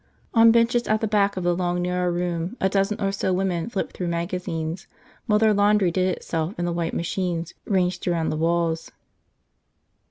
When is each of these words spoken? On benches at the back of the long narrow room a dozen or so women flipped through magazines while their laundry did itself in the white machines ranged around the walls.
On 0.33 0.51
benches 0.51 0.87
at 0.87 0.99
the 0.99 1.07
back 1.07 1.37
of 1.37 1.43
the 1.43 1.55
long 1.55 1.79
narrow 1.83 2.11
room 2.11 2.57
a 2.59 2.67
dozen 2.69 2.99
or 2.99 3.11
so 3.11 3.31
women 3.31 3.69
flipped 3.69 3.95
through 3.95 4.07
magazines 4.07 4.87
while 5.27 5.37
their 5.37 5.53
laundry 5.53 5.91
did 5.91 6.17
itself 6.17 6.57
in 6.57 6.65
the 6.65 6.73
white 6.73 6.95
machines 6.95 7.53
ranged 7.67 8.07
around 8.07 8.29
the 8.29 8.35
walls. 8.35 8.91